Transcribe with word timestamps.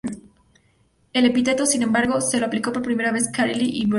El 1.13 1.25
epíteto, 1.27 1.67
sin 1.67 1.83
embargo, 1.83 2.21
se 2.21 2.39
lo 2.39 2.47
aplicó 2.47 2.71
por 2.73 2.81
primera 2.81 3.11
vez 3.11 3.29
Carlyle 3.31 3.67
a 3.67 3.69
Byron. 3.85 3.89